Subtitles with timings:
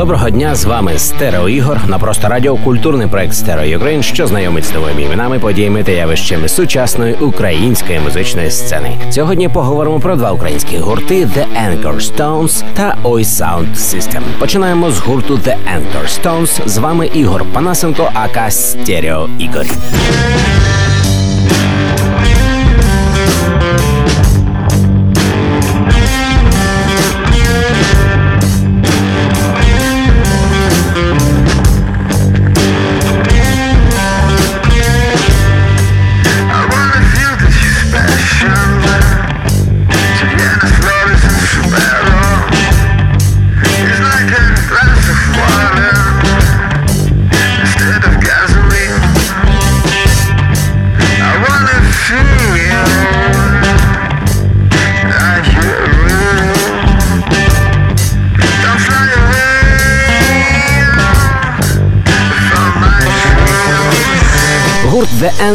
[0.00, 4.64] Доброго дня з вами Стерео Ігор на просто радіо культурний проект Stereo Ukraine, що знайомить
[4.64, 8.98] з новими іменами, подіями та явищами сучасної української музичної сцени.
[9.10, 14.20] Сьогодні поговоримо про два українські гурти The Anchor Stones та Oi Sound System.
[14.38, 16.68] Починаємо з гурту The Anchor Stones.
[16.68, 19.66] З вами Ігор Панасенко, aka Стерео Ігор.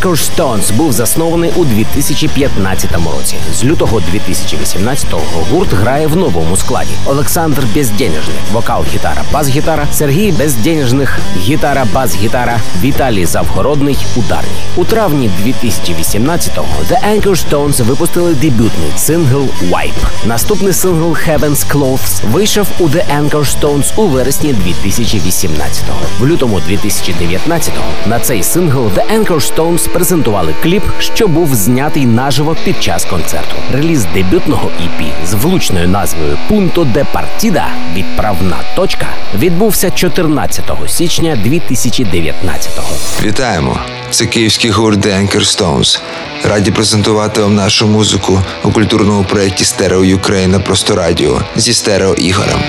[0.00, 3.36] Anchor Stones був заснований у 2015 році.
[3.52, 6.90] З лютого 2018-го гурт грає в новому складі.
[7.06, 14.48] Олександр Безденежний, вокал, гітара, бас-гітара, Сергій Безденежних, гітара, бас-гітара, Віталій Завгородний, ударні.
[14.76, 20.26] У травні 2018-го The Anchor Stones випустили дебютний сингл Wipe.
[20.26, 26.00] Наступний сингл Heaven's Clothes вийшов у The Anchor Stones у вересні 2018-го.
[26.20, 32.56] В лютому 2019-го на цей сингл The Anchor Stones презентували кліп, що був знятий наживо
[32.64, 33.56] під час концерту.
[33.72, 39.06] Реліз дебютного EP з влучною назвою Punto de Partida відправна точка
[39.38, 42.94] відбувся 14 січня 2019-го.
[43.22, 43.78] Вітаємо!
[44.10, 46.00] Це київський гурт The Anchor Stones.
[46.44, 52.14] Раді презентувати вам нашу музику у культурному проєкті Stereo Ukraine на просто радіо зі стерео
[52.14, 52.60] Ігорем.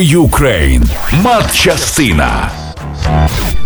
[0.00, 0.84] Ukraine.
[1.22, 2.59] Матчастина.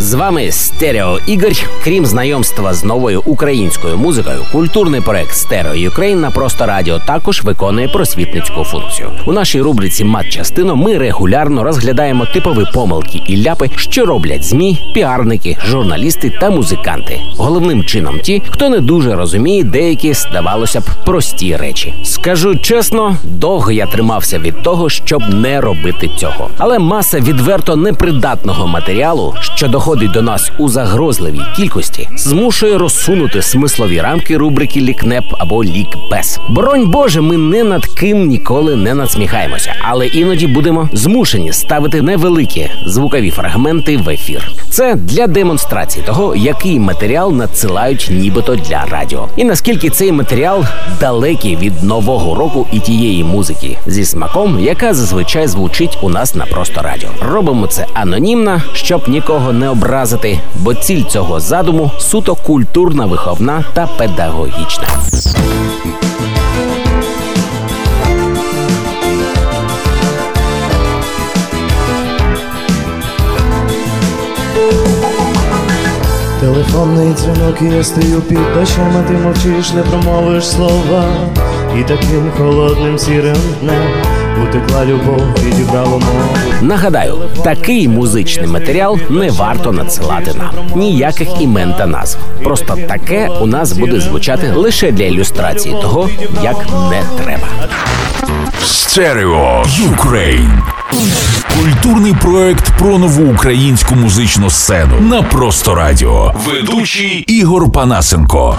[0.00, 1.52] З вами Стерео Ігор.
[1.84, 7.88] Крім знайомства з новою українською музикою, культурний проект Stereo Ukraine на просто радіо також виконує
[7.88, 9.10] просвітницьку функцію.
[9.26, 15.56] У нашій рубриці Матчастина ми регулярно розглядаємо типові помилки і ляпи, що роблять змі, піарники,
[15.66, 17.20] журналісти та музиканти.
[17.36, 21.94] Головним чином ті, хто не дуже розуміє деякі, здавалося б, прості речі.
[22.04, 26.50] Скажу чесно, довго я тримався від того, щоб не робити цього.
[26.58, 34.00] Але маса відверто непридатного матеріалу, що доходить до нас у загрозливій кількості, змушує розсунути смислові
[34.00, 36.40] рамки рубрики лікнеп або лікбез.
[36.48, 42.70] Боронь Боже, ми не над ким ніколи не надсміхаємося, але іноді будемо змушені ставити невеликі
[42.86, 44.50] звукові фрагменти в ефір.
[44.70, 50.64] Це для демонстрації того, який матеріал надсилають, нібито для радіо, і наскільки цей матеріал
[51.00, 56.46] далекий від нового року і тієї музики зі смаком, яка зазвичай звучить у нас на
[56.46, 57.08] просто радіо.
[57.32, 63.86] Робимо це анонімно, щоб нікого не образити, бо ціль цього задуму суто культурна, виховна та
[63.86, 64.88] педагогічна.
[76.40, 81.04] Телефонний дзвінок, і я стою під дощем, а ти мовчиш, не промовиш слова,
[81.80, 86.34] і таким холодним сірим днем утекла любов, відібрала мову.
[86.62, 87.14] Нагадаю,
[87.44, 92.18] такий музичний матеріал не варто надсилати нам ніяких імен та назв.
[92.44, 96.08] Просто таке у нас буде звучати лише для ілюстрації того,
[96.42, 96.56] як
[96.90, 97.48] не треба.
[98.64, 100.62] Stereo Ukraine.
[101.58, 106.34] Культурний проект про нову українську музичну сцену на просто радіо.
[106.46, 108.56] Ведучий Ігор Панасенко.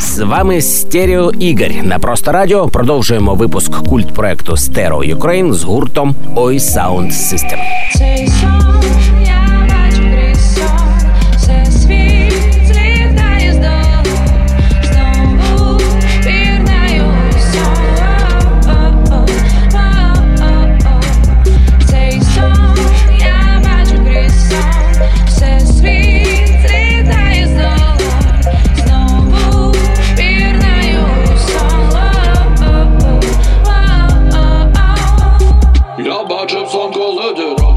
[0.00, 1.68] З вами Стерео Ігор.
[1.82, 7.58] На просто радіо продовжуємо випуск культ проекту Stereo Ukraine з гуртом Ой Sound System.
[37.12, 37.76] loaded on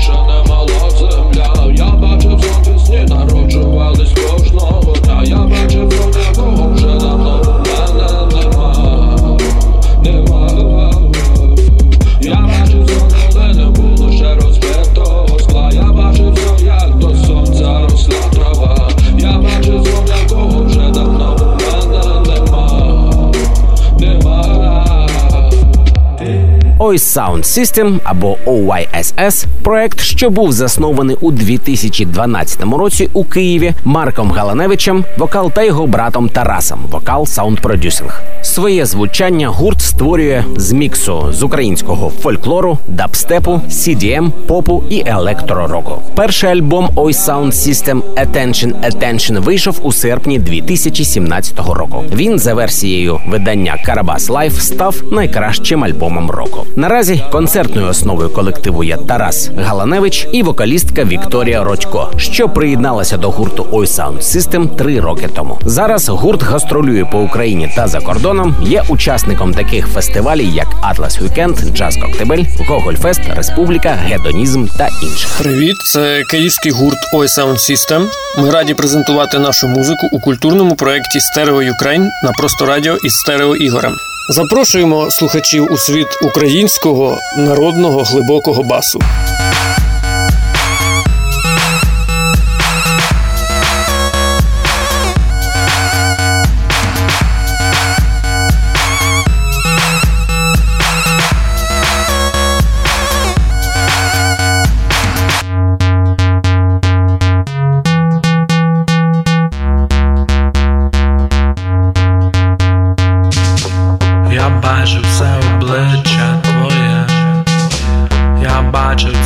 [26.88, 34.32] Ой Sound System або OYSS– проект, що був заснований у 2012 році у Києві Марком
[34.32, 38.22] Галаневичем, вокал та його братом Тарасом, вокал саунд продюсинг.
[38.42, 46.02] Своє звучання гурт створює з міксу з українського фольклору, дабстепу, EDM, попу і електророку.
[46.16, 52.04] Перший альбом Ой Sound System Attention Attention вийшов у серпні 2017 року.
[52.16, 56.66] Він за версією видання Karabas Live став найкращим альбомом року.
[56.77, 63.68] Наразі концертною основою колективу є Тарас Галаневич і вокалістка Вікторія Родько, що приєдналася до гурту
[63.72, 65.60] Ой Sound System три роки тому.
[65.66, 68.56] Зараз гурт гастролює по Україні та за кордоном.
[68.62, 75.30] Є учасником таких фестивалів, як Atlas Weekend, Jazz Коктебель, Гогольфест, Республіка, Гедонізм та інших.
[75.39, 78.06] Привіт, це київський гурт Oi Sound System.
[78.38, 83.56] Ми раді презентувати нашу музику у культурному проєкті Stereo Ukraine на просто радіо із Стерео
[83.56, 83.92] Ігорем.
[84.30, 89.00] Запрошуємо слухачів у світ українського народного глибокого басу.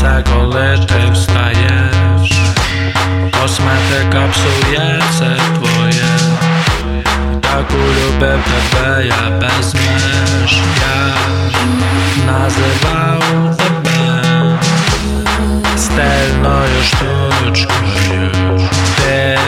[0.10, 2.42] Бачив це, коли ти встаєш,
[3.42, 6.04] косметика псує це твоє,
[7.42, 11.14] так улюбив тебе, я без меж, я
[12.26, 13.24] називав
[13.58, 14.60] тебе
[15.78, 18.32] стильною штучкою,
[18.98, 19.40] ти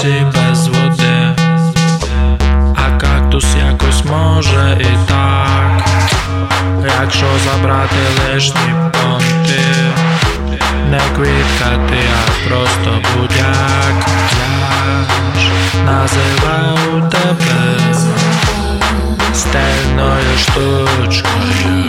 [0.00, 1.36] кактусі без води,
[2.76, 5.88] а кактус якось може і так,
[7.00, 9.60] якщо забрати лишні понти,
[10.90, 14.06] не квітка ти, а просто будяк.
[15.34, 15.50] Я ж
[15.84, 17.78] називав тебе
[19.34, 21.79] стельною штучкою.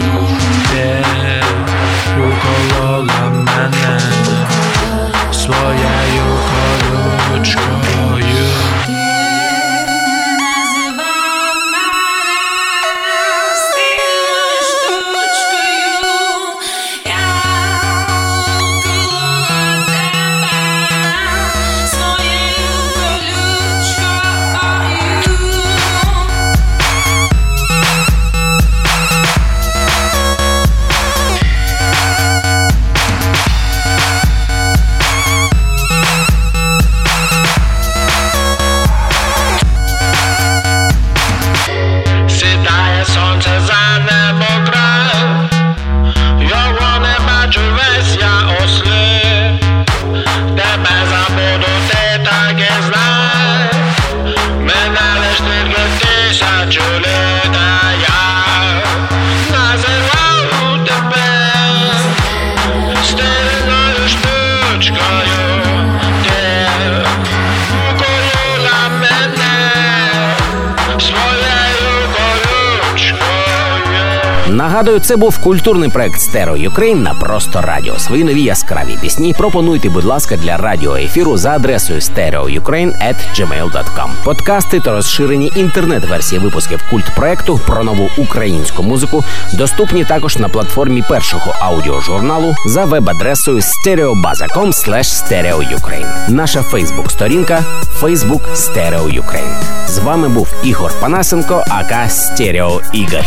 [74.52, 77.98] Нагадую, це був культурний проект Stereo Ukraine на просто радіо.
[77.98, 84.10] Свої нові яскраві пісні пропонуйте, будь ласка, для радіоефіру за адресою stereoukraine.gmail.com.
[84.24, 91.02] Подкасти та розширені інтернет-версії випусків культ проекту про нову українську музику доступні також на платформі
[91.08, 96.30] першого аудіожурналу за веб-адресою stereobaza.com stereoukraine.
[96.30, 97.64] Наша Фейсбук-сторінка
[98.00, 99.56] Facebook Stereo Ukraine.
[99.86, 103.24] З вами був Ігор Панасенко, aka Стерео Ігор.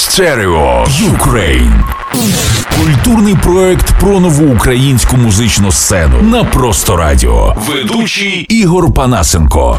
[0.00, 1.84] Stereo Ukraine.
[2.76, 7.54] Культурний проект про нову українську музичну сцену на просто радіо.
[7.68, 9.78] Ведучий Ігор Панасенко.